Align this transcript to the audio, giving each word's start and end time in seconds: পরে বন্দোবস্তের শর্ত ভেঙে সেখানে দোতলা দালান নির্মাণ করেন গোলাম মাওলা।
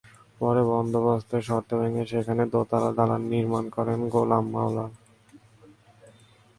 পরে 0.39 0.61
বন্দোবস্তের 0.71 1.41
শর্ত 1.41 1.69
ভেঙে 1.79 2.03
সেখানে 2.05 2.43
দোতলা 2.53 2.91
দালান 2.97 3.21
নির্মাণ 3.33 3.65
করেন 3.75 3.99
গোলাম 4.13 4.45
মাওলা। 4.53 4.85